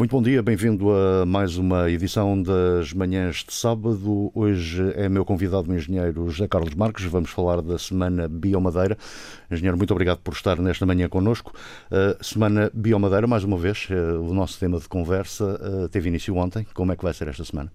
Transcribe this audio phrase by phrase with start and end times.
[0.00, 4.32] Muito bom dia, bem-vindo a mais uma edição das Manhãs de Sábado.
[4.34, 7.04] Hoje é meu convidado o engenheiro José Carlos Marques.
[7.04, 8.96] Vamos falar da Semana Biomadeira.
[9.50, 11.52] Engenheiro, muito obrigado por estar nesta manhã connosco.
[11.90, 16.34] Uh, semana Biomadeira, mais uma vez, uh, o nosso tema de conversa uh, teve início
[16.34, 16.66] ontem.
[16.72, 17.70] Como é que vai ser esta semana?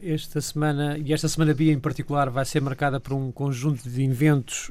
[0.00, 4.04] esta semana, e esta Semana Bio em particular, vai ser marcada por um conjunto de
[4.04, 4.70] eventos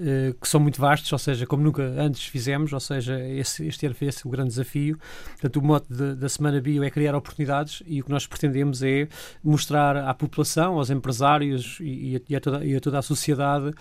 [0.00, 3.86] eh, que são muito vastos, ou seja, como nunca antes fizemos, ou seja, esse, este
[3.86, 4.98] ano foi esse o grande desafio.
[5.32, 9.08] Portanto, o mote da Semana Bio é criar oportunidades e o que nós pretendemos é
[9.42, 13.74] mostrar à população, aos empresários e, e, a, toda, e a toda a sociedade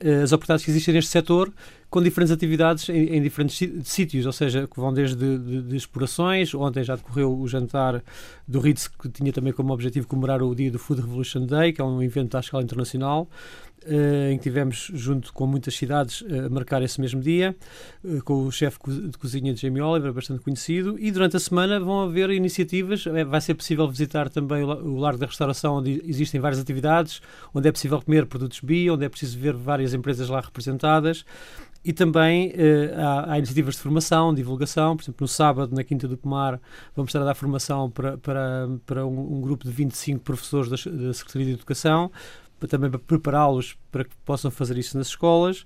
[0.00, 1.52] eh, as oportunidades que existem neste setor
[1.92, 6.54] com diferentes atividades em, em diferentes sítios, ou seja, que vão desde de, de, explorações,
[6.54, 8.02] ontem já decorreu o jantar
[8.48, 11.82] do RITS, que tinha também como objetivo comemorar o dia do Food Revolution Day, que
[11.82, 13.28] é um evento à escala internacional,
[13.84, 17.52] Uh, em que tivemos, junto com muitas cidades, uh, a marcar esse mesmo dia,
[18.04, 21.80] uh, com o chefe de cozinha de Jamie Oliver, bastante conhecido, e durante a semana
[21.80, 26.60] vão haver iniciativas, vai ser possível visitar também o Largo da Restauração, onde existem várias
[26.60, 27.20] atividades,
[27.52, 31.24] onde é possível comer produtos bio, onde é preciso ver várias empresas lá representadas,
[31.84, 32.52] e também
[32.96, 36.60] há, há, iniciativas de formação, divulgação, por exemplo, no sábado, na Quinta do Pomar,
[36.94, 40.90] vamos estar a dar formação para, para, para um, um grupo de 25 professores da,
[40.90, 42.10] da Secretaria de Educação,
[42.68, 45.64] também para prepará-los para que possam fazer isso nas escolas.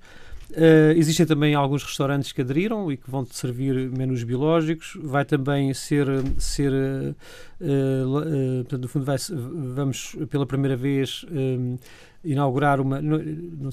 [0.50, 4.97] Uh, existem também alguns restaurantes que aderiram e que vão servir menus biológicos.
[5.03, 6.06] Vai também ser,
[6.39, 7.17] ser uh,
[7.61, 9.17] uh, portanto, no fundo, vai,
[9.75, 11.27] vamos pela primeira vez
[12.25, 13.19] inaugurar uma, não,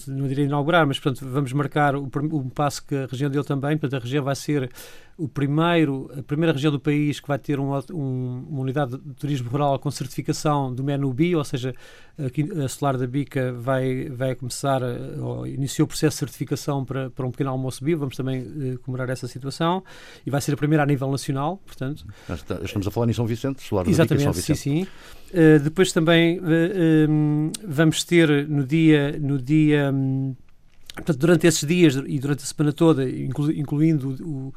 [0.08, 3.78] não, diria inaugurar, mas portanto vamos marcar o, um passo que a região dele também,
[3.78, 4.70] portanto a região vai ser
[5.18, 9.14] o primeiro, a primeira região do país que vai ter um, um, uma unidade de
[9.14, 11.76] turismo rural com certificação do menu bio, ou seja,
[12.18, 14.82] aqui a Solar da Bica vai, vai começar,
[15.22, 18.80] ou iniciou o processo de certificação para, para um pequeno almoço bio, vamos também uh,
[18.80, 19.84] comemorar essa situação,
[20.26, 22.06] e vai ser a primeira a nível nacional, portanto.
[22.64, 24.58] Estamos a falar em São Vicente, Solar da Exatamente, Bica São Vicente.
[24.58, 24.88] sim, sim.
[25.30, 30.36] Uh, depois também uh, vamos ter no dia, no dia um,
[30.96, 34.54] portanto, durante esses dias e durante a semana toda, inclu, incluindo o,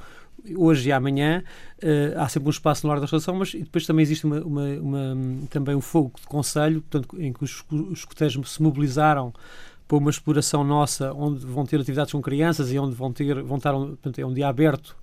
[0.55, 1.43] hoje e amanhã,
[1.83, 4.69] uh, há sempre um espaço no ar da restauração, mas depois também existe uma, uma,
[4.79, 5.17] uma,
[5.49, 9.33] também um fogo de conselho, portanto, em que os, os escuteiros se mobilizaram
[9.89, 13.57] para uma exploração nossa, onde vão ter atividades com crianças e onde vão ter, vão
[13.57, 14.97] estar, portanto, é um dia aberto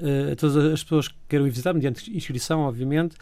[0.00, 3.16] uh, a todas as pessoas que queiram ir visitar, mediante inscrição, obviamente.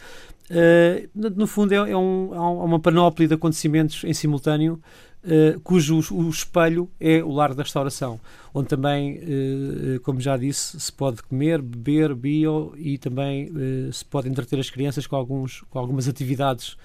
[0.49, 4.79] Uh, no fundo, é, é um, há uma panóplia de acontecimentos em simultâneo,
[5.25, 8.19] uh, cujo o espelho é o lar da restauração,
[8.53, 13.51] onde também, uh, como já disse, se pode comer, beber, bio e também
[13.91, 16.77] se pode entreter as crianças com, alguns, com algumas atividades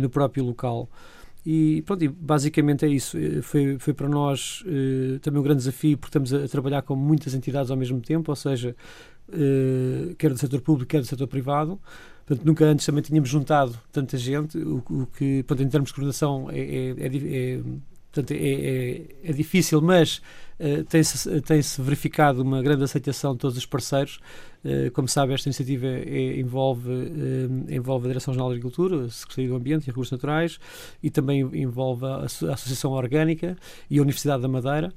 [0.00, 0.88] no próprio local.
[1.46, 3.18] E pronto, basicamente é isso.
[3.42, 4.64] Foi, foi para nós
[5.20, 8.32] também um grande desafio, porque estamos a, a trabalhar com muitas entidades ao mesmo tempo,
[8.32, 8.74] ou seja,
[10.18, 11.78] quer do setor público, quer do setor privado.
[12.26, 15.94] Portanto, nunca antes também tínhamos juntado tanta gente, o, o que, portanto, em termos de
[15.94, 17.60] coordenação, é, é, é,
[18.10, 20.22] portanto, é, é, é difícil, mas
[20.58, 24.20] uh, tem-se tem -se verificado uma grande aceitação de todos os parceiros.
[24.64, 29.50] Uh, como sabe, esta iniciativa é, envolve, uh, envolve a Direção-Geral da Agricultura, a Secretaria
[29.50, 30.58] do Ambiente e Recursos Naturais
[31.02, 33.54] e também envolve a Associação Orgânica
[33.90, 34.90] e a Universidade da Madeira.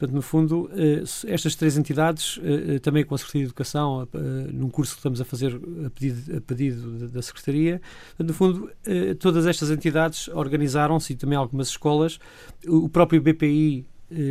[0.00, 4.08] Portanto, no fundo, eh, estas três entidades, eh, eh, também com a Secretaria de Educação,
[4.50, 7.82] num curso que estamos a fazer a pedido, a pedido da Secretaria,
[8.18, 8.70] no fundo,
[9.18, 12.18] todas estas entidades organizaram-se e também algumas escolas.
[12.66, 13.84] O próprio BPI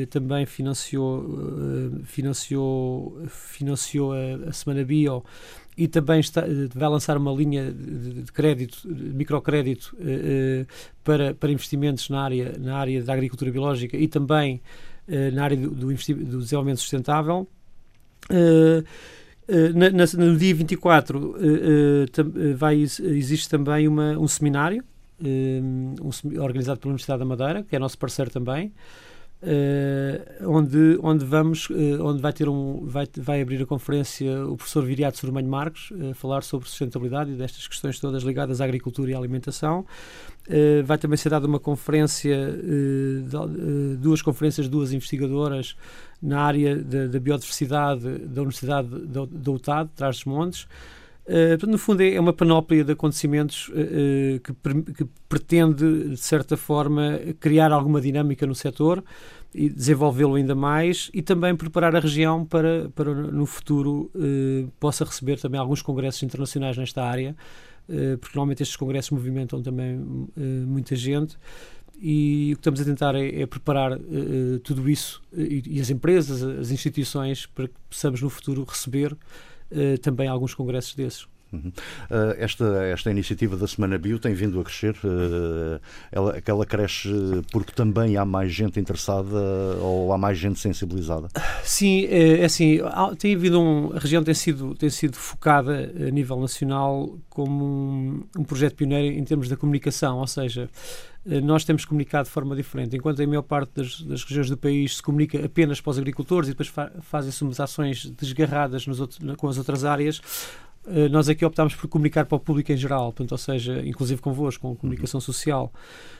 [0.09, 1.23] também financiou,
[2.03, 4.13] financiou, financiou
[4.47, 5.23] a, Semana Bio
[5.77, 6.43] e também está,
[6.73, 9.95] vai lançar uma linha de, crédito, de microcrédito
[11.03, 14.61] para, para investimentos na área, na área da agricultura biológica e também
[15.33, 17.47] na área do, do, do desenvolvimento sustentável.
[18.31, 18.83] Uh,
[19.73, 24.83] na, na, no dia 24 uh, uh, vai, existe também uma, um seminário
[25.21, 25.95] um,
[26.39, 28.71] organizado pela Universidade da Madeira, que é nosso parceiro também,
[29.41, 34.57] Uh, onde, onde vamos, uh, onde vai ter um, vai, vai abrir a conferência o
[34.57, 39.11] professor Viriato Surmanho Marques, uh, falar sobre sustentabilidade e destas questões todas ligadas à agricultura
[39.11, 39.85] e à alimentação.
[40.83, 45.77] vai também ser dada uma conferência, de, duas conferências, duas investigadoras
[46.21, 50.63] na área da, biodiversidade da Universidade da UTAD, Trás dos Montes.
[50.63, 50.67] Uh,
[51.67, 57.71] no fundo, é uma panóplia de acontecimentos uh, que, que, pretende, de certa forma, criar
[57.71, 59.03] alguma dinâmica no setor
[59.53, 64.11] e desenvolvê-lo ainda mais e também preparar a região para, para no futuro,
[64.79, 67.35] possa receber também alguns congressos internacionais nesta área,
[68.19, 69.99] porque normalmente estes congressos movimentam também
[70.67, 71.35] muita gente
[72.01, 75.81] e o que estamos a tentar é, é preparar uh, tudo isso uh, e, e,
[75.81, 79.15] as empresas, as instituições, para que possamos no futuro receber
[80.01, 81.27] também alguns congressos desses.
[81.51, 81.71] Uhum.
[82.09, 84.95] Uh, esta, esta iniciativa da Semana Bio tem vindo a crescer.
[85.03, 85.79] Uh,
[86.11, 87.09] ela, ela cresce
[87.51, 89.37] porque também há mais gente interessada
[89.81, 91.27] ou há mais gente sensibilizada?
[91.63, 92.79] Sim, é, é assim.
[93.17, 98.23] Tem havido um, a região tem sido, tem sido focada a nível nacional como um,
[98.37, 100.69] um projeto pioneiro em termos da comunicação, ou seja,
[101.25, 102.95] eh, nós temos comunicado de forma diferente.
[102.95, 106.49] Enquanto a maior parte das, das, regiões do país se comunica apenas para os agricultores
[106.49, 110.68] e depois fa fazem-se umas ações desgarradas outros, com as outras áreas, eh,
[111.11, 114.67] nós aqui optámos por comunicar para o público em geral, portanto, ou seja, inclusive convosco,
[114.67, 115.71] com comunicação social.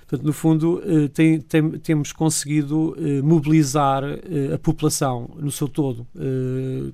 [0.10, 4.04] Portanto, no fundo, eh, tem, tem, temos conseguido eh, mobilizar
[4.52, 6.08] a população no seu todo.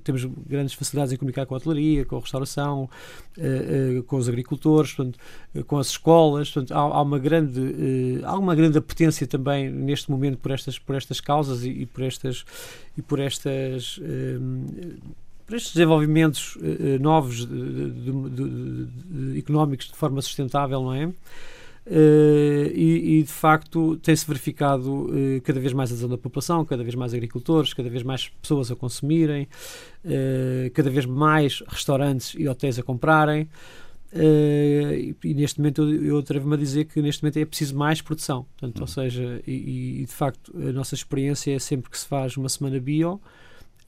[0.04, 2.90] Temos grandes facilidades em comunicar com a hotelaria, com a restauração,
[4.06, 5.18] com os agricultores, portanto,
[5.66, 6.50] com as escolas.
[6.50, 10.94] Portanto, há, há, uma grande, há uma grande apetência também neste momento por estas, por
[10.94, 12.44] estas causas e, e por estas,
[12.98, 13.98] e por estas
[15.46, 21.06] para estes desenvolvimentos uh, novos de, de, de, económicos de forma sustentável, não é?
[21.06, 26.82] Uh, e, e, de facto tem-se verificado uh, cada vez mais adesão da população, cada
[26.82, 29.46] vez mais agricultores, cada vez mais pessoas a consumirem,
[30.74, 33.48] cada vez mais restaurantes e hotéis a comprarem.
[34.12, 38.00] E, e, neste momento eu, eu atrevo-me a dizer que neste momento é preciso mais
[38.00, 38.46] produção.
[38.58, 38.86] Portanto, Ou uhum.
[38.86, 42.80] seja, e, e, de facto a nossa experiência é sempre que se faz uma semana
[42.80, 43.20] bio,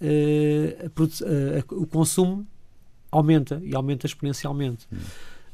[0.00, 2.46] uh, o consumo
[3.10, 4.86] aumenta e aumenta exponencialmente.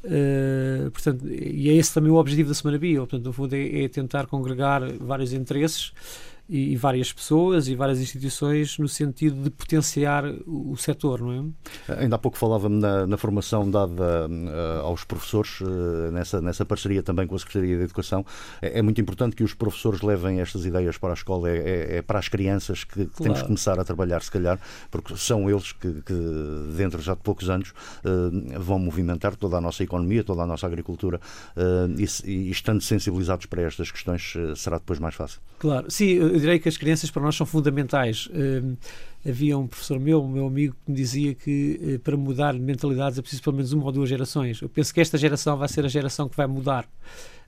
[0.03, 3.01] Uh, portanto, e é esse também o objetivo da Semana Bio.
[3.07, 5.91] Portanto, no fundo, é, é tentar congregar vários interesses
[6.47, 11.55] e, e, várias pessoas e várias instituições no sentido de potenciar o, o setor, não
[11.87, 12.01] é?
[12.01, 17.01] Ainda há pouco falava-me na, na, formação dada uh, aos professores, uh, nessa, nessa parceria
[17.01, 18.25] também com a Secretaria de Educação.
[18.61, 21.97] É, é, muito importante que os professores levem estas ideias para a escola, é, é,
[21.97, 23.23] é para as crianças que, que claro.
[23.23, 24.59] temos que começar a trabalhar, se calhar,
[24.91, 26.13] porque são eles que, que
[26.77, 30.67] dentro já de poucos anos, uh, vão movimentar toda a nossa economia, toda a nossa
[30.67, 31.19] agricultura
[31.97, 35.39] e, e, estando sensibilizados para estas questões, será depois mais fácil.
[35.65, 38.27] Claro, sim, eu direi que as crianças para nós são fundamentais.
[38.27, 38.77] Uh,
[39.27, 43.17] havia um professor meu, um meu amigo, que me dizia que uh, para mudar mentalidades
[43.17, 44.61] é preciso pelo menos uma ou duas gerações.
[44.61, 46.87] Eu penso que esta geração vai ser a geração que vai mudar.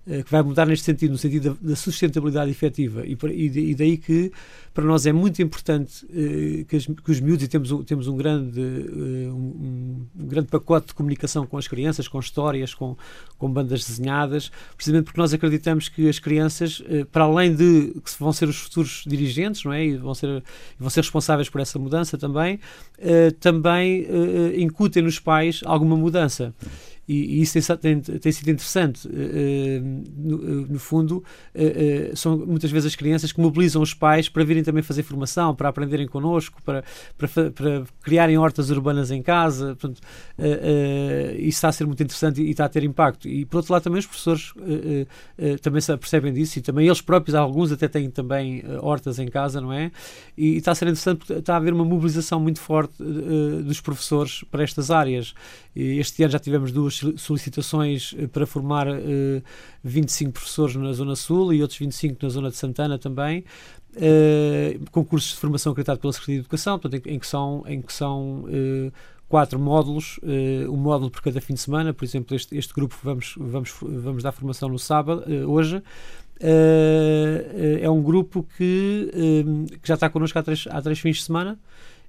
[0.10, 3.04] Eh, que vai mudar neste sentido, no sentido da, da sustentabilidade efetiva.
[3.06, 4.32] E, e, daí que
[4.74, 8.08] para nós é muito importante uh, que, as, que, os miúdos, e temos, um, temos
[8.08, 12.96] um, grande, uh, um, um, grande pacote de comunicação com as crianças, com histórias, com,
[13.38, 18.10] com bandas desenhadas, precisamente porque nós acreditamos que as crianças, uh, para além de que
[18.18, 19.84] vão ser os futuros dirigentes, não é?
[19.84, 20.42] E vão ser,
[20.80, 22.60] vão ser responsáveis por essa mudança também,
[23.40, 24.08] também
[24.58, 26.54] incutem nos pais alguma mudança
[27.08, 29.08] e, e isso tem, tem, tem, sido interessante.
[29.08, 31.24] Uh, no, no, fundo,
[31.56, 35.04] uh, uh, são muitas vezes as crianças que mobilizam os pais para virem também fazer
[35.04, 36.84] formação, para aprenderem connosco, para,
[37.18, 39.78] para, para criarem hortas urbanas em casa.
[39.80, 40.02] Portanto,
[41.38, 43.28] isso está a ser muito interessante e, e, está a ter impacto.
[43.28, 44.54] E, por outro lado, também os professores
[45.62, 49.72] também percebem disso e também eles próprios, alguns até têm também hortas em casa, não
[49.72, 49.92] é?
[50.38, 53.02] E, e, está a ser interessante porque está a haver uma mobilização muito forte
[53.64, 55.34] dos professores para estas áreas.
[55.74, 59.42] Este ano já tivemos duas solicitações eh, para formar uh, eh,
[59.84, 63.44] 25 professores na Zona Sul e outros 25 na Zona de Santana também.
[63.96, 67.82] Uh, concursos de formação acreditados pela Secretaria de Educação, portanto, em, em que são, em
[67.82, 68.94] que são uh,
[69.28, 71.94] quatro módulos, uh, um módulo por cada fim de semana.
[71.94, 75.82] Por exemplo, este, este grupo vamos, vamos, vamos dar formação no sábado, hoje.
[76.40, 79.10] é um grupo que,
[79.82, 81.58] que já está connosco há três, há três fins de semana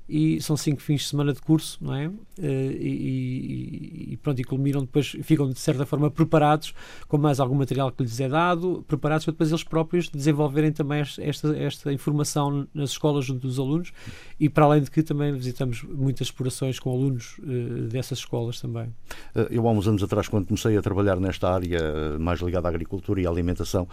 [0.08, 2.10] e são cinco fins de semana de curso, não é?
[2.40, 6.72] Eh, e, e, pronto, e culminam depois, ficam de certa forma preparados
[7.08, 11.02] com mais algum material que lhes é dado, preparados para depois eles próprios desenvolverem também
[11.18, 13.92] esta, esta informação nas escolas junto dos alunos
[14.38, 18.94] e para além de que também visitamos muitas explorações com alunos uh, dessas escolas também.
[19.34, 22.70] Eh, eu há uns anos atrás, quando comecei a trabalhar nesta área mais ligada à
[22.70, 23.88] agricultura e à alimentação,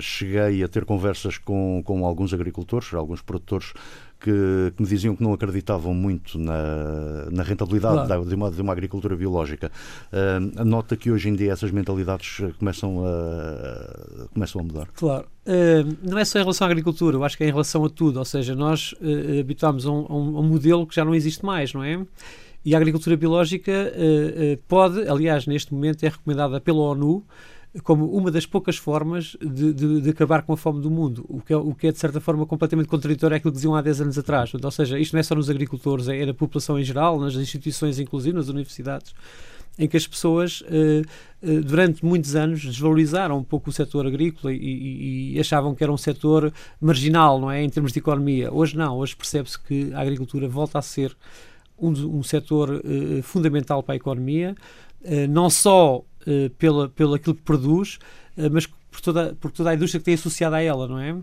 [0.00, 3.72] cheguei a ter conversas com, com alguns agricultores, alguns produtores
[4.20, 8.24] que, que, me diziam que não acreditavam muito na, na rentabilidade claro.
[8.24, 9.70] de, uma, de uma agricultura biológica.
[10.12, 14.88] Uh, nota que hoje em dia essas mentalidades começam a, começam a mudar.
[14.94, 15.26] Claro.
[15.46, 17.88] Uh, não é só em relação à agricultura, eu acho que é em relação a
[17.88, 18.18] tudo.
[18.18, 21.72] Ou seja, nós uh, habituámos a um, a um modelo que já não existe mais,
[21.72, 22.04] não é?
[22.64, 27.24] E a agricultura biológica uh, pode, aliás, neste momento é recomendada pela ONU
[27.82, 31.40] como uma das poucas formas de, de, de, acabar com a fome do mundo, o
[31.40, 34.00] que, é, o que é de certa forma completamente contraditório àquilo que diziam há 10
[34.02, 34.52] anos atrás.
[34.54, 37.98] Ou seja, isto não é só nos agricultores, é na população em geral, nas instituições,
[37.98, 39.14] inclusive nas universidades,
[39.78, 41.02] em que as pessoas, eh,
[41.42, 45.84] eh, durante muitos anos, desvalorizaram um pouco o setor agrícola e, e, e, achavam que
[45.84, 47.62] era um setor marginal, não é?
[47.62, 48.52] Em termos de economia.
[48.52, 51.16] Hoje não, hoje percebe-se que a agricultura volta a ser
[51.78, 52.82] um, um setor
[53.22, 54.56] fundamental para a economia,
[55.28, 56.04] não só
[56.58, 57.98] pela, pelo aquilo que produz,
[58.52, 61.16] mas por toda, por toda a indústria que tem associada a ela, não é?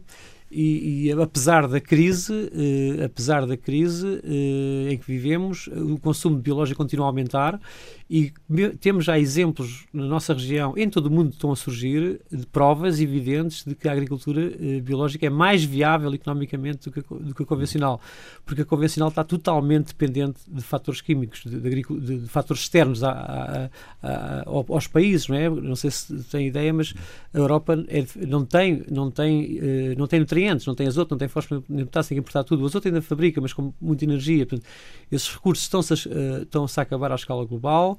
[0.52, 6.38] E, e, apesar da crise, eh, apesar da crise eh, em que vivemos, o consumo
[6.38, 7.60] biológico continua a aumentar
[8.08, 8.32] e
[8.80, 13.02] temos já exemplos na nossa região, em todo o mundo estão a surgir, de provas
[13.02, 17.42] evidentes de que a agricultura eh, biológica é mais viável economicamente do que, do que
[17.42, 18.00] a convencional,
[18.46, 23.10] porque a convencional está totalmente dependente de fatores químicos, de, de, de fatores externos a,
[23.10, 23.70] a,
[24.08, 25.50] a, aos países, não é?
[25.50, 26.94] Não sei se tem ideia, mas
[27.34, 31.18] a Europa é, não tem, não tem, eh, não tem nutrientes, não tem azoto, não
[31.18, 32.64] tem fósforo, nem potássio, tem que importar tudo.
[32.64, 34.46] O azoto ainda fabrica, mas com muita energia.
[34.46, 34.68] Portanto,
[35.12, 37.98] esses recursos estão-se a, eh, estão-se a acabar à escala global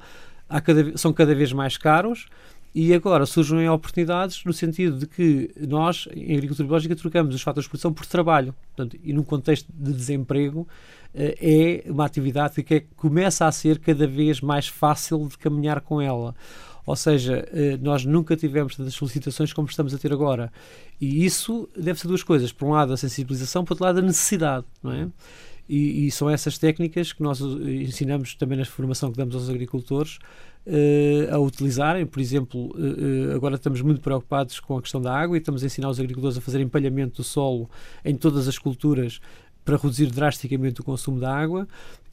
[0.64, 2.26] cada, são cada vez mais caros
[2.74, 7.64] e agora surgem oportunidades no sentido de que nós, em agricultura biológica, trocamos os fatores
[7.64, 8.54] de produção por trabalho.
[8.74, 10.68] Portanto, e num contexto de desemprego,
[11.14, 15.80] eh, é uma atividade que é, começa a ser cada vez mais fácil de caminhar
[15.80, 16.34] com ela.
[16.86, 20.52] Ou seja, eh, nós nunca tivemos tantas solicitações como estamos a ter agora.
[21.00, 22.52] E isso deve ser duas coisas.
[22.52, 25.08] Por um lado, a sensibilização, por outro lado, a necessidade, não é?
[25.68, 30.20] E, e, são essas técnicas que nós ensinamos também na formação que damos aos agricultores
[30.64, 32.06] uh, a utilizarem.
[32.06, 35.66] Por exemplo, uh, agora estamos muito preocupados com a questão da água e estamos a
[35.66, 37.68] ensinar os agricultores a fazer empalhamento do solo
[38.04, 39.20] em todas as culturas
[39.64, 41.66] para reduzir drasticamente o consumo da água.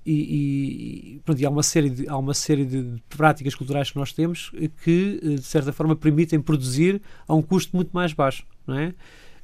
[0.05, 3.97] E, e, pronto, e há uma série de há uma série de práticas culturais que
[3.97, 4.51] nós temos
[4.83, 8.93] que de certa forma permitem produzir a um custo muito mais baixo, não é?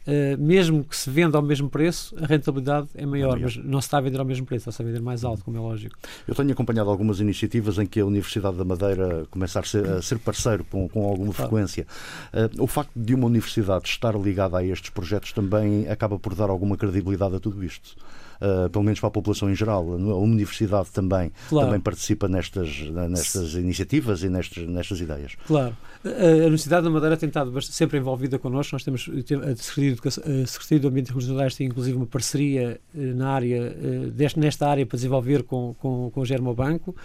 [0.07, 3.79] Uh, mesmo que se venda ao mesmo preço, a rentabilidade é maior, é mas não
[3.79, 5.95] se está a vender ao mesmo preço, está-se a vender mais alto, como é lógico.
[6.27, 10.01] Eu tenho acompanhado algumas iniciativas em que a Universidade da Madeira começa a ser, a
[10.01, 11.51] ser parceiro com, com alguma claro.
[11.51, 11.85] frequência.
[12.33, 16.49] Uh, o facto de uma universidade estar ligada a estes projetos também acaba por dar
[16.49, 17.95] alguma credibilidade a tudo isto
[18.41, 19.91] uh, pelo menos para a população em geral.
[19.91, 21.67] A universidade também, claro.
[21.67, 25.35] também participa nestas, nestas iniciativas e nestas, nestas ideias.
[25.47, 25.75] Claro.
[26.03, 28.73] A Universidade da Madeira tem estado sempre envolvida connosco.
[28.73, 32.99] Nós temos a Secretaria, a Secretaria do Ambiente e Regionais tem inclusive uma parceria eh,
[33.13, 36.95] na área, eh, nesta área para desenvolver com, com, com o Germobanco,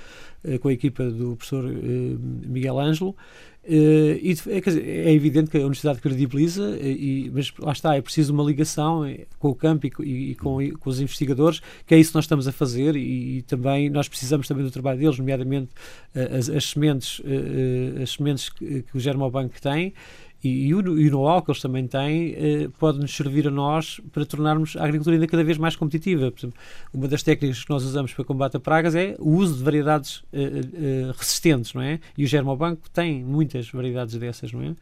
[0.61, 3.17] com a equipa do professor Miguel Ângelo.
[3.67, 8.03] Uh, e, é, dizer, é, evidente que a universidade credibiliza, e, mas lá está, é
[8.03, 11.99] preciso uma ligação eh, com o campo e, e com, com, os investigadores, que é
[11.99, 15.71] isso que nós estamos a fazer e, também nós precisamos também do trabalho deles, nomeadamente
[16.15, 17.23] as, as, sementes,
[18.03, 19.95] as sementes que, que o Germobank tem
[20.45, 23.99] e, e, o, e know-how que eles também têm eh, pode nos servir a nós
[24.13, 26.31] para tornarmos a agricultura ainda cada vez mais competitiva.
[26.31, 26.61] Por exemplo,
[26.93, 30.23] uma das técnicas que nós usamos para combate a pragas é o uso de variedades
[30.35, 31.99] eh, eh, resistentes, não é?
[32.17, 34.75] E o Germobanco tem muitas variedades dessas, não é?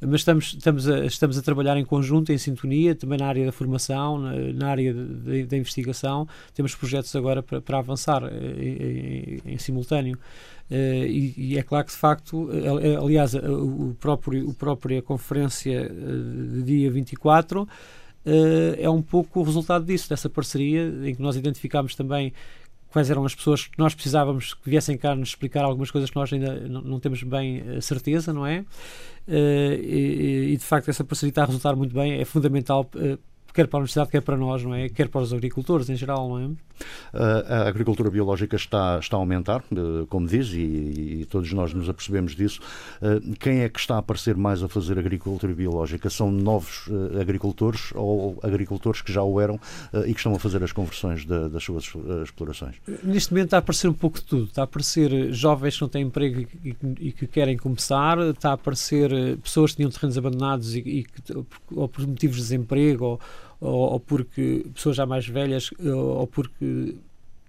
[0.00, 3.50] Mas estamos, estamos, a, estamos a trabalhar em conjunto, em sintonia, também na área da
[3.50, 6.28] formação, na, na área da investigação.
[6.54, 10.16] Temos projetos agora para, para avançar em, em, em simultâneo.
[10.70, 15.90] Uh, e, e, é claro que de facto, eh, aliás, o próprio, o própria conferência
[15.90, 15.92] eh,
[16.56, 17.68] de dia 24 uh,
[18.76, 22.34] é um pouco o resultado disso, dessa parceria, em que nós identificámos também
[22.90, 26.16] quais eram as pessoas que nós precisávamos que viessem cá nos explicar algumas coisas que
[26.16, 28.64] nós ainda não, temos bem certeza, não é?
[29.26, 32.88] E, e, de facto essa parceria está a resultar muito bem, é fundamental
[33.52, 34.88] quer para a universidade, quer para nós, não é?
[34.88, 36.50] Quer para os agricultores em geral, não é?
[37.12, 41.88] A agricultura biológica está, está a aumentar, eh, como diz, e, e todos nós nos
[41.88, 42.60] apercebemos disso.
[43.02, 46.10] Eh, quem é que está a aparecer mais a fazer agricultura biológica?
[46.10, 49.58] São novos eh, agricultores ou agricultores que já o eram
[50.06, 52.76] e que estão a fazer as conversões de, das suas explorações?
[53.02, 54.44] Neste momento está a aparecer um pouco de tudo.
[54.44, 58.52] Está a aparecer jovens que não têm emprego e, e que querem começar, está a
[58.52, 63.20] aparecer pessoas que tinham terrenos abandonados e, e que, ou por motivos de desemprego ou
[63.60, 66.96] ou, ou porque pessoas já mais velhas, eh, ou porque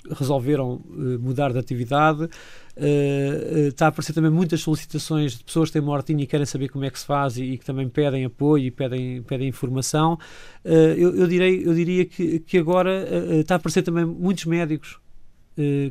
[0.09, 2.23] resolveram uh, mudar de atividade.
[2.23, 6.45] Uh, está a aparecer também muitas solicitações de pessoas que têm uma hortinha e querem
[6.45, 10.17] saber como é que se faz e, que também pedem apoio e pedem, pedem informação.
[10.63, 13.05] Eu, eu, direi, eu diria que, que agora
[13.39, 14.97] está a aparecer também muitos médicos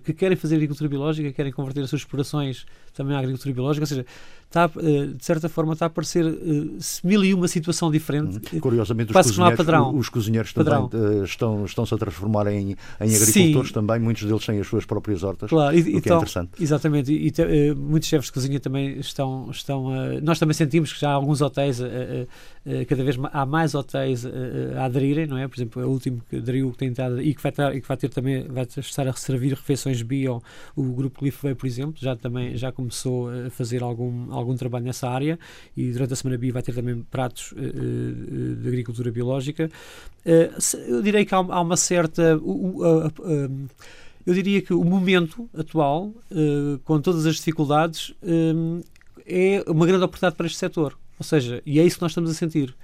[0.03, 3.87] que querem fazer agricultura biológica, querem converter as suas explorações também à agricultura biológica, ou
[3.87, 4.07] seja,
[4.49, 8.41] está, eh, de certa forma está a aparecer uh, mil e uma situação diferente.
[8.55, 8.61] Hum.
[8.61, 9.97] Curiosamente, os cozinheiros, padrão.
[9.97, 13.75] os cozinheiros também uh, estão, estão-se a transformar em, em agricultores Sim.
[13.75, 16.21] também, muitos deles têm as suas próprias hortas, claro, e, o que é então, é
[16.21, 16.51] interessante.
[16.61, 19.51] Exatamente, e, muitos chefes de cozinha também estão...
[19.51, 19.89] estão
[20.23, 21.81] nós também sentimos que já há alguns hotéis,
[22.89, 24.25] cada vez há mais hotéis
[24.77, 25.47] a aderirem, não é?
[25.47, 27.89] Por exemplo, o último que aderiu que tem estado, e que vai, ter, e que
[27.89, 30.43] vai ter também, vai estar a servir refeições bio,
[30.75, 35.09] o Grupo Cliff por exemplo, já também já começou a fazer algum algum trabalho nessa
[35.09, 35.39] área
[35.77, 39.71] e durante a Semana Bio vai ter também pratos uh, de agricultura biológica.
[40.25, 42.37] Uh, eu direi que há, uma certa.
[42.39, 43.69] Uh,
[44.27, 48.83] eu diria que o momento atual, uh, com todas as dificuldades, um,
[49.25, 50.99] é uma grande oportunidade para este setor.
[51.19, 52.75] Ou seja, e é isso que nós estamos a sentir.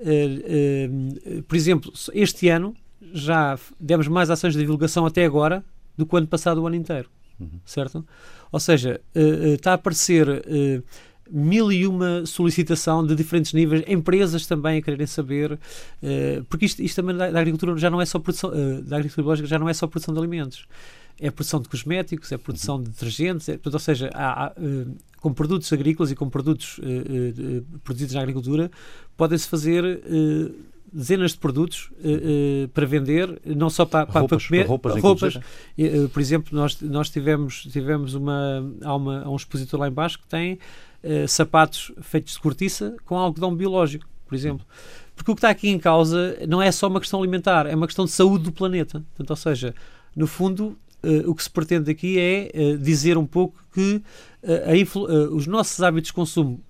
[0.00, 2.74] Uh, por exemplo, este ano
[3.12, 5.62] já demos mais ações de divulgação até agora
[5.96, 7.10] do que o ano passado o ano inteiro.
[7.38, 7.60] Uhum.
[7.64, 8.06] Certo?
[8.50, 9.00] Ou seja,
[9.54, 10.26] está a aparecer
[11.30, 15.58] mil e uma solicitação de diferentes níveis, empresas também a quererem saber, uh,
[16.48, 19.24] porque isto, isto, também da, da, agricultura já não é só produção, uh, da agricultura
[19.24, 20.66] biológica já não é só produção de alimentos,
[21.18, 25.32] é produção de cosméticos, é produção de detergentes, é, ou seja, há, há, uh, com
[25.32, 26.78] produtos agrícolas e com produtos
[27.82, 28.70] produzidos na agricultura
[29.16, 30.00] podem-se fazer
[30.96, 35.02] dezenas de produtos uh, uh, para vender, não só para, para, roupas, para comer, roupas.
[35.02, 35.34] roupas.
[35.36, 40.18] Uh, por exemplo, nós, nós tivemos, tivemos uma, há, uma, há um expositor lá embaixo
[40.18, 40.58] que tem
[41.28, 44.66] sapatos feitos de cortiça com algodão biológico, por exemplo.
[45.14, 47.86] Porque o que está aqui em causa não é só uma questão alimentar, é uma
[47.86, 49.04] questão de saúde do planeta.
[49.10, 49.72] Portanto, ou seja,
[50.16, 50.76] no fundo,
[51.24, 54.02] o que se pretende aqui é dizer um pouco que
[55.30, 56.60] os nossos hábitos de consumo,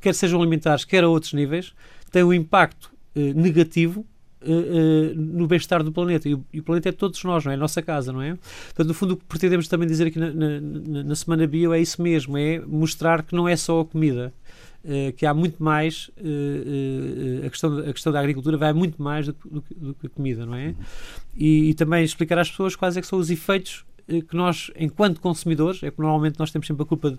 [0.00, 1.74] quer sejam alimentares, quer a outros níveis,
[2.10, 4.06] têm um impacto negativo
[4.42, 6.26] Uh, uh, no bem-estar do planeta.
[6.26, 7.56] E o, e o, planeta é de todos nós, não é?
[7.56, 8.38] A nossa casa, não é?
[8.64, 11.80] Portanto, no fundo, o que pretendemos também dizer aqui na, na, na Semana Bio é
[11.80, 14.32] isso mesmo: é mostrar que não é só a comida.
[14.82, 16.10] Uh, que há muito mais
[17.44, 20.46] a, questão, a questão da agricultura vai muito mais do, do, do que a comida,
[20.46, 20.68] não é?
[20.68, 20.74] Uhum.
[21.36, 24.70] E, e, também explicar às pessoas quais é que são os efeitos eh, que nós,
[24.76, 27.10] enquanto consumidores, é que normalmente nós temos sempre a culpa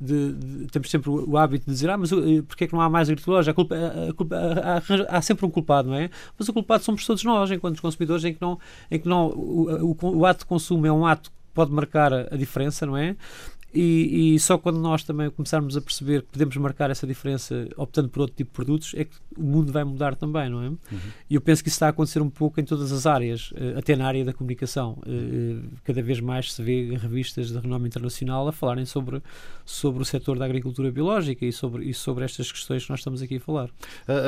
[0.00, 2.72] de, de, de temos sempre o, hábito de dizer, ah, mas uh, porquê é que
[2.72, 3.48] não há mais agricultores?
[3.48, 6.10] A culpa, a, culpa, há, há, sempre um culpado, não é?
[6.38, 8.58] Mas o culpado somos todos nós, enquanto consumidores, em que não,
[8.90, 12.36] em que não o, o, o ato de consumo é um ato pode marcar a
[12.36, 13.16] diferença, não é?
[13.72, 18.08] E, e, só quando nós também começarmos a perceber que podemos marcar essa diferença optando
[18.08, 20.68] por outro tipo de produtos é que o mundo vai mudar também, não é?
[20.68, 20.78] Uhum.
[21.28, 23.74] E eu penso que isso está a acontecer um pouco em todas as áreas, eh,
[23.76, 24.98] até na área da comunicação.
[25.06, 29.22] Eh, eh, cada vez mais se vê revistas de renome internacional a falarem sobre,
[29.64, 33.22] sobre o setor da agricultura biológica e sobre, e sobre estas questões que nós estamos
[33.22, 33.70] aqui a falar.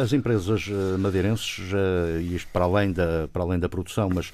[0.01, 1.61] As empresas madeirenses,
[2.21, 4.33] e isto para além da, para além da produção, mas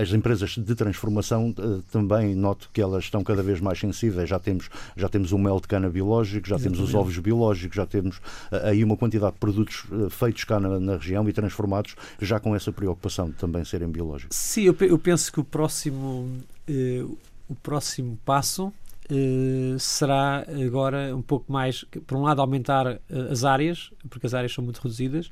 [0.00, 1.54] as empresas de transformação
[1.90, 4.13] também noto que elas estão cada vez mais sensíveis.
[4.26, 6.78] Já temos, já temos o mel de cana biológico, já Exatamente.
[6.78, 8.20] temos os ovos biológicos, já temos
[8.64, 12.54] aí uma quantidade de produtos eh, feitos cá na, na, região e transformados já com
[12.54, 14.36] essa preocupação de também serem biológicos.
[14.36, 16.28] Sim, eu, eu penso que o próximo,
[16.68, 17.04] eh,
[17.48, 18.72] o próximo passo
[19.10, 23.00] eh, será agora um pouco mais, por um lado, aumentar eh,
[23.30, 25.30] as áreas, porque as áreas são muito reduzidas,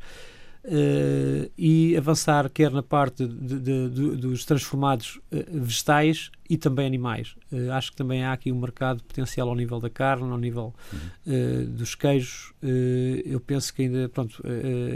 [0.64, 6.86] Uh, e avançar quer na parte de, de, de, dos transformados uh, vegetais e também
[6.86, 7.34] animais.
[7.50, 10.74] Uh, acho que também há aqui um mercado potencial ao nível da carne, ao nível
[10.92, 11.74] uhum.
[11.74, 12.52] dos queijos.
[13.24, 14.42] eu penso que ainda, pronto,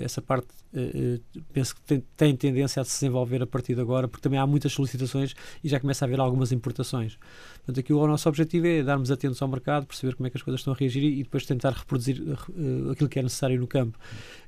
[0.02, 0.48] essa parte
[1.52, 4.46] penso que tem, tem, tendência a se desenvolver a partir de agora, porque também há
[4.46, 7.18] muitas solicitações e já começa a haver algumas importações.
[7.66, 10.42] Portanto, aqui o nosso objetivo é darmos atentos ao mercado, perceber como é que as
[10.42, 13.98] coisas estão a reagir e, depois tentar reproduzir uh, aquilo que é necessário no campo.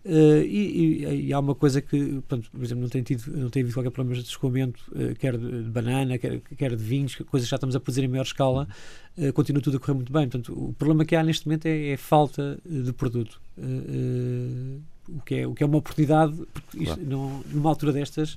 [0.04, 3.50] Uh, e, e, e, há uma coisa que, pronto, por exemplo, não tem, tido, não
[3.50, 7.46] tem havido qualquer problema de descolamento, uh, quer de, banana, quer, quer de vinhos, coisas
[7.46, 8.68] que já estamos a produzir em maior escala,
[9.16, 10.28] uh, continua tudo a correr muito bem.
[10.28, 13.40] Portanto, o problema que há neste momento é, é falta de produto.
[13.58, 17.08] o, que é, o que é uma oportunidade, porque isto, claro.
[17.08, 18.36] não, numa altura destas,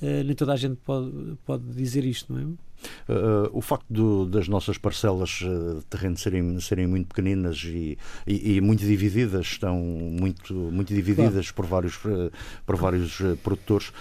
[0.00, 1.10] nem toda a gente pode,
[1.44, 2.65] pode dizer isto, não é?
[3.08, 7.96] Uh, o facto do, das nossas parcelas uh, de terreno serem, serem muito pequeninas e,
[8.26, 11.54] e, e, muito divididas, estão muito, muito divididas claro.
[11.54, 12.32] por vários, uh,
[12.64, 13.92] por vários produtores,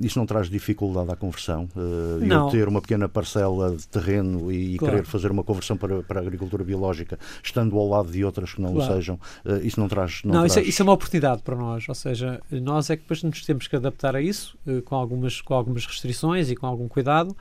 [0.00, 1.68] isso não traz dificuldade à conversão?
[1.76, 4.94] eu ter uma pequena parcela de terreno e, claro.
[4.94, 8.60] querer fazer uma conversão para, para a agricultura biológica, estando ao lado de outras que
[8.60, 8.92] não claro.
[8.92, 9.18] o sejam,
[9.62, 10.22] isso não traz.
[10.24, 10.52] Não, não traz...
[10.52, 13.44] Isso, é, isso, é, uma oportunidade para nós, ou seja, nós é que depois nos
[13.44, 17.36] temos que adaptar a isso com, algumas, com algumas restrições e com algum cuidado.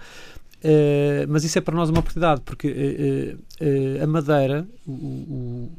[0.64, 5.72] Uh, mas isso é para nós uma oportunidade, porque uh, uh, a Madeira, o, o,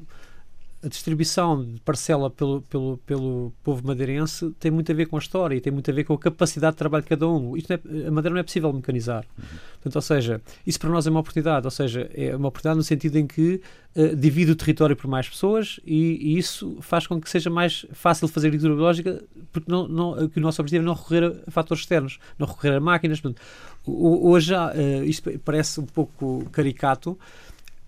[0.85, 5.19] a distribuição de parcela pelo, pelo, pelo povo madeirense tem muito a ver com a
[5.19, 7.57] história e tem muito a ver com a capacidade de trabalho de cada um.
[7.57, 9.25] Isto é, a Madeira não é possível mecanizar.
[9.39, 9.45] Uhum.
[9.75, 12.83] Portanto, ou seja, isso para nós é uma oportunidade, ou seja, é uma oportunidade no
[12.83, 13.61] sentido em que
[13.97, 17.87] uh, divide o território por mais pessoas e, e, isso faz com que seja mais
[17.93, 21.51] fácil fazer agricultura biológica, porque não, não, que o nosso objetivo é não recorrer a
[21.51, 23.21] fatores externos, não recorrer a máquinas.
[23.21, 23.43] Portanto,
[23.87, 27.19] hoje, uh, isto parece um pouco caricato,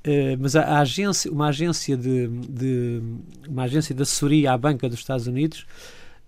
[0.07, 3.03] Uh, mas a, agência, uma agência de, de,
[3.49, 5.67] uma agência de assessoria à banca dos Estados Unidos,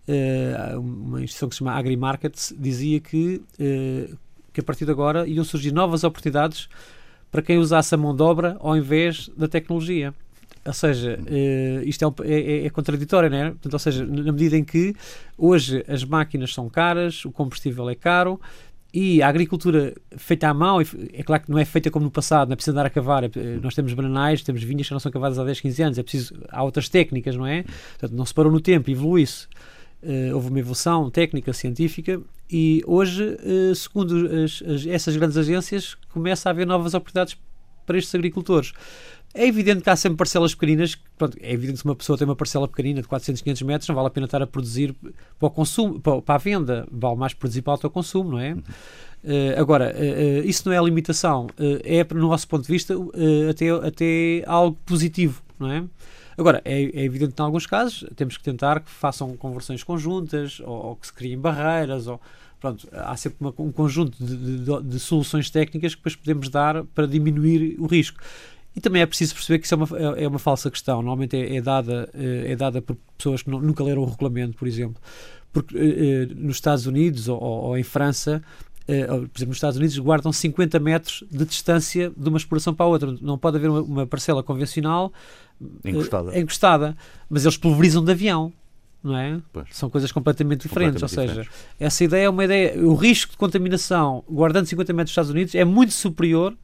[0.08, 4.18] uh, uma instituição que se chama AgriMarkets, dizia que, uh,
[4.52, 6.68] que a partir de agora iam surgir novas oportunidades
[7.30, 10.12] para quem usasse a mão de obra ao invés da tecnologia.
[10.66, 11.18] Ou seja,
[11.86, 13.50] isto é, é, é, contraditório, não é?
[13.50, 14.94] Portanto, ou seja, na medida em que
[15.36, 18.38] hoje as máquinas são caras, o combustível é caro,
[18.92, 22.48] e a agricultura feita à mão, é claro que não é feita como no passado,
[22.48, 23.24] não é preciso andar a cavar.
[23.24, 23.30] É,
[23.62, 26.34] nós temos bananais, temos vinhas que não são cavadas há 10, 15 anos, é preciso,
[26.48, 27.64] há outras técnicas, não é?
[27.64, 29.46] Portanto, não se parou no tempo, evolui-se.
[30.02, 32.20] Uh, houve uma evolução técnica, científica,
[32.50, 37.36] e hoje, uh, segundo as, as, essas grandes agências, começa a haver novas oportunidades
[37.84, 38.72] para estes agricultores.
[39.38, 40.96] É evidente que há sempre parcelas pequeninas.
[41.16, 43.88] Pronto, é evidente que se uma pessoa tem uma parcela pequenina de 400, 500 metros,
[43.88, 44.96] não vale a pena estar a produzir
[45.38, 46.88] para o consumo, para, a venda.
[46.90, 48.54] Vale mais produzir para o autoconsumo, não é?
[48.54, 48.58] Uhum.
[48.58, 51.46] Uh, agora, uh, uh, isso não é a limitação.
[51.84, 52.94] é, no nosso ponto de vista,
[53.48, 55.84] até, até algo positivo, não é?
[56.36, 60.60] Agora, é, é, evidente que em alguns casos temos que tentar que façam conversões conjuntas
[60.60, 62.20] ou, ou que se criem barreiras ou
[62.60, 66.84] pronto, há sempre uma, um conjunto de, de, de, soluções técnicas que depois podemos dar
[66.84, 68.20] para diminuir o risco.
[68.78, 70.98] E também é preciso perceber que isso é uma, é, é uma falsa questão.
[70.98, 74.56] Normalmente é, é dada, é, é dada por pessoas que não, nunca leram o regulamento,
[74.56, 75.02] por exemplo.
[75.52, 78.40] Porque eh, eh, nos Estados Unidos ou, ou em França,
[78.86, 82.86] eh, por exemplo, nos Estados Unidos guardam 50 metros de distância de uma exploração para
[82.86, 83.16] a outra.
[83.20, 85.12] Não pode haver uma, uma parcela convencional
[85.84, 86.38] encostada.
[86.38, 86.96] encostada.
[87.28, 88.52] Mas eles pulverizam de avião.
[89.02, 89.40] Não é?
[89.52, 89.66] Pois.
[89.72, 91.02] São coisas completamente diferentes.
[91.02, 91.76] Completamente ou seja, diferentes.
[91.80, 92.78] essa ideia é uma ideia.
[92.78, 96.56] O risco de contaminação guardando 50 metros dos Estados Unidos é muito superior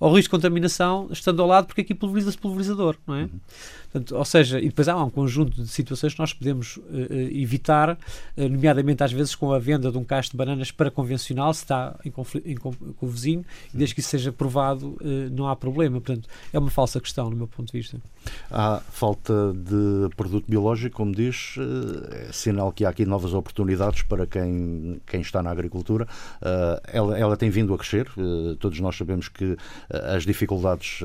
[0.00, 3.22] ao risco de contaminação estando ao lado, porque aqui pulveriza-se pulverizador, não é?
[3.22, 3.30] Uhum.
[3.92, 6.82] Portanto, ou seja, e depois há um conjunto de situações que nós podemos uh,
[7.30, 11.52] evitar, uh, nomeadamente às vezes com a venda de um cacho de bananas para convencional,
[11.52, 14.96] se está em conflito em, com, com, o vizinho, e desde que isso seja provado,
[15.00, 16.00] uh, não há problema.
[16.00, 17.98] Portanto, é uma falsa questão, no meu ponto de vista.
[18.50, 21.56] Há falta de produto biológico, como diz,
[22.12, 26.06] é sinal que há aqui novas oportunidades para quem, quem está na agricultura.
[26.86, 28.08] Ela, ela tem vindo a crescer,
[28.60, 29.56] todos nós sabemos que
[29.90, 31.00] as dificuldades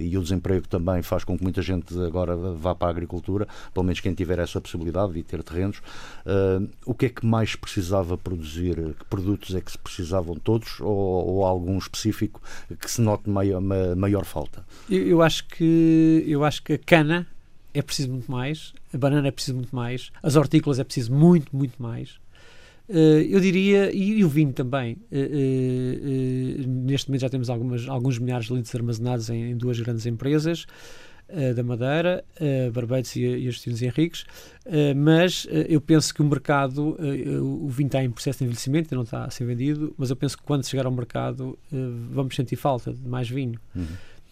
[0.00, 3.84] e o desemprego também faz com que muita gente agora vá para a agricultura, pelo
[3.84, 5.78] menos quem tiver essa possibilidade de ter terrenos.
[5.78, 8.76] Uh, o que é que mais precisava produzir?
[8.98, 12.40] Que produtos é que se precisavam todos ou, ou algum específico
[12.80, 13.60] que se note maior,
[13.96, 14.64] maior falta?
[14.88, 17.26] Eu, eu, acho que, eu acho que a cana
[17.74, 21.54] é preciso muito mais, a banana é preciso muito mais, as hortícolas é preciso muito,
[21.56, 22.20] muito mais.
[22.88, 24.98] Uh, eu diria, e, e, o vinho também.
[25.10, 29.78] Uh, uh, neste momento já temos algumas, alguns milhares de litros armazenados em, em duas
[29.80, 30.66] grandes empresas
[31.32, 34.22] uh, da Madeira, uh, Barbados e, e Justinos Henriques,
[34.66, 36.96] uh, mas eu penso que o mercado,
[37.42, 40.16] o vinho está em processo de envelhecimento, ainda não está a ser vendido, mas eu
[40.16, 41.58] penso que quando chegar ao mercado
[42.10, 43.58] vamos sentir falta de mais vinho.
[43.74, 43.86] Uhum.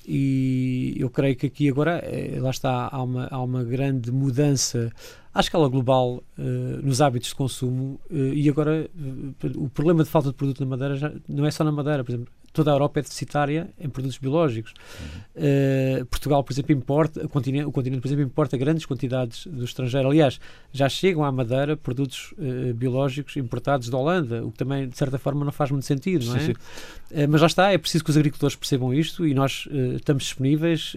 [0.06, 2.02] E eu creio que aqui agora,
[2.38, 4.90] lá está, há uma, há uma grande mudança
[5.32, 6.42] à escala global uh,
[6.82, 10.66] nos hábitos de consumo uh, e agora uh, o problema de falta de produto na
[10.66, 13.88] Madeira já, não é só na Madeira, por exemplo, toda a Europa é deficitária em
[13.88, 14.74] produtos biológicos.
[15.00, 16.00] Uhum.
[16.00, 19.64] Uh, Portugal, por exemplo, importa, o continente, o continente, por exemplo, importa grandes quantidades do
[19.64, 20.08] estrangeiro.
[20.08, 20.40] Aliás,
[20.72, 25.18] já chegam à Madeira produtos uh, biológicos importados da Holanda, o que também, de certa
[25.18, 26.40] forma, não faz muito sentido, não é?
[26.40, 26.52] Sim, sim.
[26.52, 30.92] Uh, mas lá está, é preciso que os agricultores percebam isto e nós estamos disponíveis,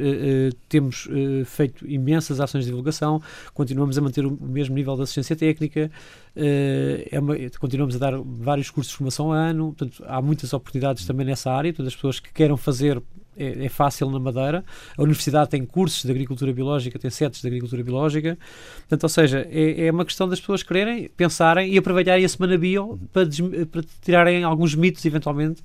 [0.70, 1.08] temos
[1.46, 3.22] feito imensas ações de divulgação,
[3.54, 5.92] continuamos a manter o mesmo nível de assistência técnica,
[6.36, 11.06] é uma, continuamos a dar vários cursos de formação a ano, portanto, há muitas oportunidades
[11.06, 13.02] também nessa área, todas as pessoas que queiram fazer
[13.38, 14.64] é, é, fácil na Madeira.
[14.98, 18.38] A Universidade tem cursos de agricultura biológica, tem setes de agricultura biológica.
[18.80, 22.58] Portanto, ou seja, é, é uma questão das pessoas quererem, pensarem e aproveitarem a Semana
[22.58, 23.28] Bio para,
[23.72, 25.62] para tirarem alguns mitos, eventualmente,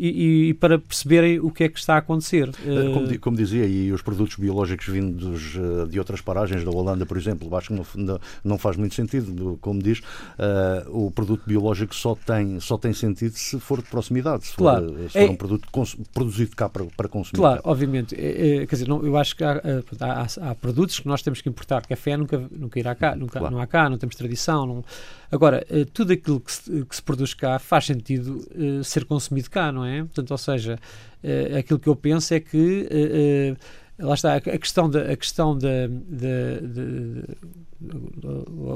[0.00, 2.48] e, e, para perceberem o que é que está a acontecer.
[2.64, 7.04] Eh, como, como, dizia, e os produtos biológicos vindos eh, de outras paragens, da Holanda,
[7.04, 11.94] por exemplo, acho que não, não faz muito sentido, como diz, uh, o produto biológico
[11.94, 15.36] só tem, só tem sentido se for de proximidade, se for, se for é, um
[15.36, 15.68] produto
[16.14, 17.38] produzido cá para, para consumir.
[17.38, 18.14] Claro, obviamente.
[18.14, 19.60] É, é, quer dizer, não, eu acho que há,
[20.00, 21.84] há, há, produtos que nós temos que importar.
[21.86, 23.54] Café nunca, nunca irá cá, nunca, claro.
[23.54, 24.66] não há cá, não temos tradição.
[24.66, 24.84] Não...
[25.30, 29.70] Agora, tudo aquilo que se, que se produz cá faz sentido uh, ser consumido cá,
[29.72, 30.00] não é?
[30.00, 30.78] Portanto, ou seja,
[31.22, 33.56] uh, aquilo que eu penso é que.
[33.98, 35.12] Uh, lá está, a questão da.
[35.12, 37.22] A questão da, da, da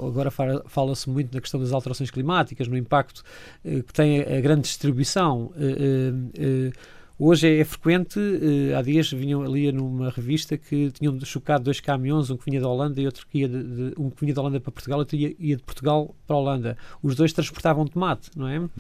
[0.07, 3.23] agora fala-se muito na questão das alterações climáticas, no impacto
[3.63, 5.53] que tem a, grande distribuição.
[7.27, 11.81] Hoje é, é frequente, uh, há dias vinham ali numa revista que tinham chocado dois
[11.81, 14.35] caminhões, um que vinha da Holanda e outro que ia de, de, um que vinha
[14.35, 16.77] da Holanda para Portugal e outro ia, ia, de Portugal para a Holanda.
[17.03, 18.59] Os dois transportavam tomate, não é?
[18.59, 18.71] Ou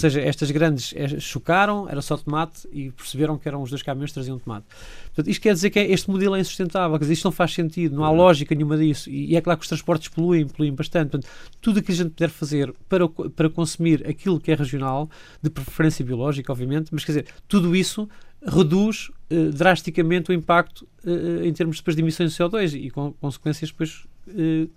[0.00, 4.08] seja, estas grandes é, chocaram, era só tomate e perceberam que eram os dois caminhões
[4.08, 4.64] que traziam tomate.
[5.14, 7.52] Portanto, isto quer dizer que é, este modelo é insustentável, quer dizer, isto não faz
[7.52, 8.16] sentido, não há uhum.
[8.16, 9.10] lógica nenhuma disso.
[9.10, 11.10] E, é claro que os transportes poluem, poluem bastante.
[11.10, 15.10] Portanto, tudo o que a gente puder fazer para, para consumir aquilo que é regional,
[15.42, 18.08] de preferência biológica, obviamente, mas quer dizer, tudo isso
[18.42, 23.12] reduz uh, drasticamente o impacto uh, em termos depois de emissões de CO2 e com
[23.12, 24.06] consequências depois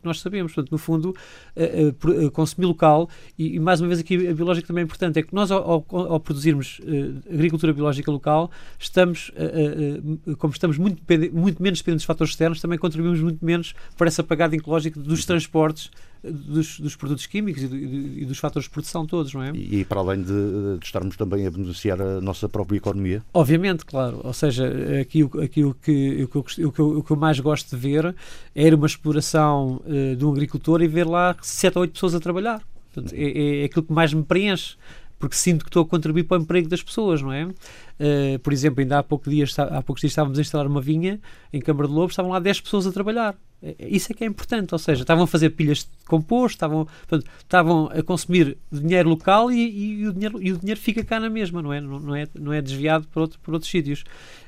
[0.03, 0.53] nós sabemos.
[0.53, 1.15] Portanto, no fundo,
[2.33, 5.51] consumir local, e, mais uma vez aqui a biológica também é importante, é que nós
[5.51, 6.81] ao, ao produzirmos
[7.31, 9.31] agricultura biológica local, estamos,
[10.37, 11.01] como estamos muito,
[11.33, 15.25] muito menos dependentes de fatores externos, também contribuímos muito menos para essa pagada ecológica dos
[15.25, 15.91] transportes
[16.23, 19.51] dos, dos produtos químicos e, do, e, dos fatores de produção todos, não é?
[19.53, 20.27] E, e para além de,
[20.79, 23.23] de, estarmos também a beneficiar a nossa própria economia?
[23.33, 24.21] Obviamente, claro.
[24.23, 24.65] Ou seja,
[25.01, 27.75] aqui, aqui o, que, o, que eu, o, que eu, o que eu mais gosto
[27.75, 28.15] de ver
[28.55, 32.19] é uma exploração uh, de um agricultor e ver lá sete ou oito pessoas a
[32.19, 32.61] trabalhar.
[32.93, 34.77] Portanto, é, é aquilo que mais me preenche
[35.23, 37.47] porque sinto que estou a contribuir para o emprego das pessoas, não é?
[37.99, 41.19] Uh, por exemplo, ainda há, pouco dias, há poucos dias estávamos a instalar uma vinha
[41.51, 43.35] em Câmara de Lobos, estavam lá 10 pessoas a trabalhar.
[43.63, 46.57] É, é, isso é que é importante, ou seja, estavam a fazer pilhas de composto,
[46.57, 51.03] estavam, portanto, estavam a consumir dinheiro local e, e, o dinheiro, e o dinheiro fica
[51.03, 51.79] cá na mesma, não é?
[51.79, 54.03] Não, não é, não é desviado para, outro, para outros sítios.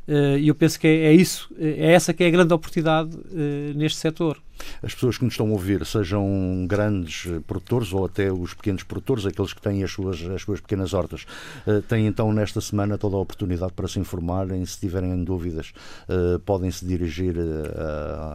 [0.07, 3.15] Uh, e eu penso que é, é, isso, é essa que é a grande oportunidade
[3.15, 4.39] uh, neste setor.
[4.83, 9.25] As pessoas que nos estão a ouvir, sejam grandes produtores ou até os pequenos produtores,
[9.25, 11.25] aqueles que têm as suas, as suas pequenas hortas,
[11.65, 13.34] uh, têm então nesta semana toda a oportunidade
[13.75, 14.65] para se informarem.
[14.65, 15.73] Se tiverem dúvidas,
[16.45, 17.35] podem se dirigir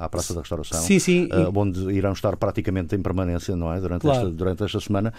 [0.00, 1.28] à Praça da Restauração, sim, sim.
[1.54, 3.80] onde irão estar praticamente em permanência não é?
[3.80, 4.18] durante, claro.
[4.18, 5.12] esta, durante esta semana.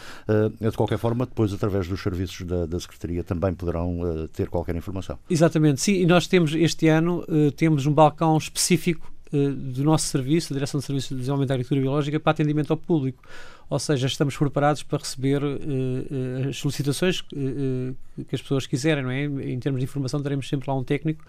[0.59, 3.99] de qualquer forma, depois, através dos serviços da, da Secretaria, também poderão
[4.33, 5.17] ter qualquer informação.
[5.29, 10.55] Exatamente, sim, e nós temos este ano temos um balcão específico do nosso serviço, da
[10.55, 13.23] Direção de Serviços de Desenvolvimento da Agricultura Biológica, para atendimento ao público
[13.71, 17.95] ou seja, estamos preparados para receber uh, as solicitações uh,
[18.27, 19.23] que as pessoas quiserem, não é?
[19.23, 21.23] Em termos de informação, teremos sempre lá um técnico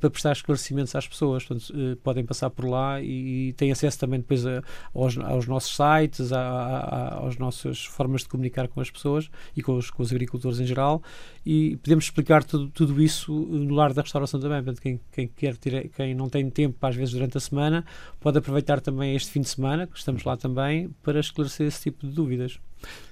[0.00, 4.20] para prestar esclarecimentos às pessoas, portanto, podem passar por lá e, e têm acesso também
[4.20, 4.62] depois a,
[4.94, 9.62] aos, aos, nossos sites, a, a, às nossas formas de comunicar com as pessoas e
[9.62, 11.02] com os, com os agricultores em geral.
[11.44, 15.56] E podemos explicar tudo, tudo isso no lar da restauração também, portanto, quem, quem quer
[15.58, 17.84] ter, quem não tem tempo, às vezes durante a semana,
[18.18, 22.06] pode aproveitar também este fim de semana, que estamos lá também, para esclarecer esse tipo
[22.06, 22.58] de dúvidas.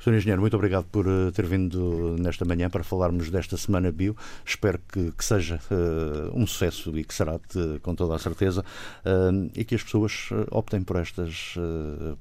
[0.00, 0.14] Sr.
[0.14, 4.16] Engenheiro, muito obrigado por uh, ter vindo nesta manhã para falarmos desta Semana Bio.
[4.44, 8.60] Espero que, que seja uh, um sucesso e que será de, com toda a certeza
[8.60, 11.54] uh, e que as pessoas optem por, estas,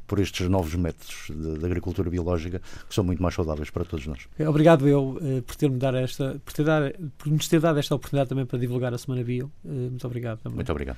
[0.08, 4.06] por estes novos métodos de, de, agricultura biológica que são muito mais saudáveis para todos
[4.08, 4.28] nós.
[4.48, 8.30] Obrigado eu por ter-me dar esta, por, ter dar, por nos ter dado esta oportunidade
[8.30, 9.52] também para divulgar a Semana Bio.
[9.64, 10.40] muito obrigado.
[10.40, 10.56] Também.
[10.56, 10.98] Muito obrigado.